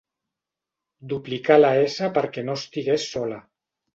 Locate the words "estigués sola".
2.61-3.41